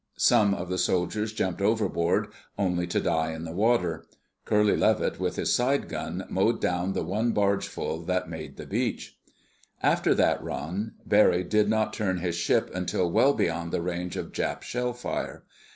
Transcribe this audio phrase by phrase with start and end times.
[0.17, 4.07] Some of the soldiers jumped overboard, only to die in the water.
[4.45, 9.19] Curly Levitt with his side gun mowed down the one bargeful that made the beach.
[9.83, 14.31] After that run, Barry did not turn his ship until well beyond the range of
[14.31, 15.43] Jap shell fire.